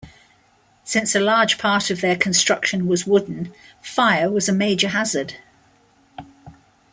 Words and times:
Since 0.83 1.13
a 1.13 1.19
large 1.19 1.59
part 1.59 1.91
of 1.91 2.01
their 2.01 2.15
construction 2.15 2.87
was 2.87 3.05
wooden, 3.05 3.53
fire 3.83 4.31
was 4.31 4.49
a 4.49 4.51
major 4.51 4.87
hazard. 4.89 5.35